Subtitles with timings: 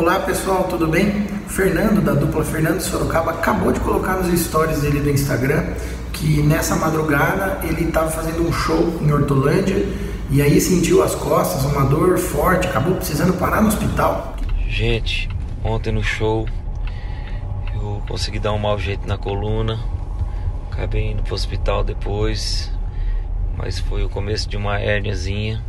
[0.00, 1.26] Olá pessoal, tudo bem?
[1.46, 5.74] Fernando, da dupla Fernando Sorocaba, acabou de colocar nos stories dele do Instagram
[6.14, 9.76] que nessa madrugada ele estava fazendo um show em Hortolândia
[10.30, 14.36] e aí sentiu as costas, uma dor forte, acabou precisando parar no hospital.
[14.66, 15.28] Gente,
[15.62, 16.48] ontem no show
[17.74, 19.78] eu consegui dar um mau jeito na coluna,
[20.72, 22.72] acabei indo pro hospital depois,
[23.54, 25.62] mas foi o começo de uma hérniazinha,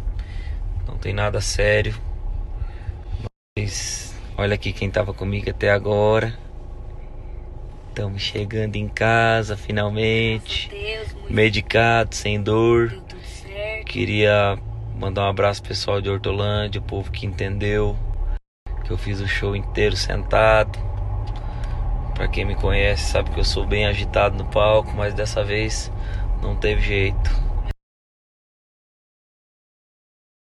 [0.88, 1.94] não tem nada sério,
[3.60, 4.11] mas
[4.42, 6.36] olha aqui quem tava comigo até agora.
[7.90, 10.72] Estamos chegando em casa finalmente,
[11.30, 12.92] medicado, sem dor.
[13.86, 14.58] Queria
[14.98, 17.96] mandar um abraço pessoal de Hortolândia, o povo que entendeu
[18.84, 20.80] que eu fiz o show inteiro sentado.
[22.16, 25.92] Para quem me conhece sabe que eu sou bem agitado no palco, mas dessa vez
[26.42, 27.30] não teve jeito.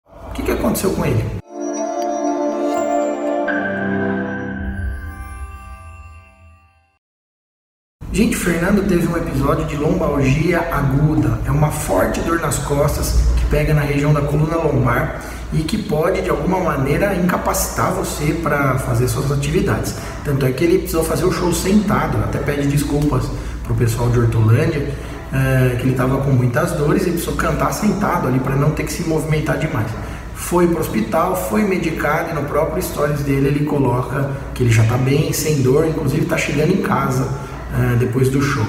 [0.07, 1.42] O que, que aconteceu com ele?
[8.13, 11.39] Gente, Fernando teve um episódio de lombalgia aguda.
[11.47, 15.19] É uma forte dor nas costas que pega na região da coluna lombar
[15.51, 19.95] e que pode de alguma maneira incapacitar você para fazer suas atividades.
[20.23, 23.23] Tanto é que ele precisou fazer o show sentado, até pede desculpas
[23.63, 24.93] para o pessoal de Hortolândia,
[25.33, 28.83] é, que ele estava com muitas dores e precisou cantar sentado ali para não ter
[28.83, 29.89] que se movimentar demais.
[30.35, 34.71] Foi para o hospital, foi medicado e no próprio stories dele ele coloca que ele
[34.71, 37.27] já está bem, sem dor, inclusive está chegando em casa
[37.73, 38.65] uh, depois do show.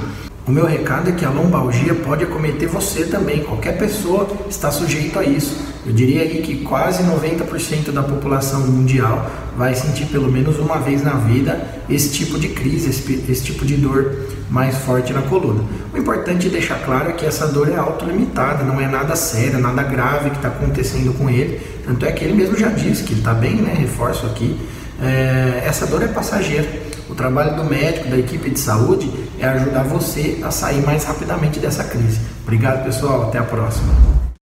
[0.47, 5.19] O meu recado é que a lombalgia pode acometer você também, qualquer pessoa está sujeito
[5.19, 5.57] a isso.
[5.87, 11.03] Eu diria aí que quase 90% da população mundial vai sentir pelo menos uma vez
[11.03, 14.17] na vida esse tipo de crise, esse, esse tipo de dor
[14.51, 15.65] mais forte na coluna.
[15.95, 19.59] O importante é deixar claro é que essa dor é autolimitada, não é nada séria,
[19.59, 21.59] nada grave que está acontecendo com ele.
[21.87, 23.75] Tanto é que ele mesmo já disse que ele está bem, né?
[23.79, 24.59] Reforço aqui.
[25.05, 29.85] É, essa dor é passageira o trabalho do médico, da equipe de saúde, é ajudar
[29.85, 32.21] você a sair mais rapidamente dessa crise.
[32.43, 33.29] Obrigado, pessoal.
[33.29, 34.14] Até a próxima.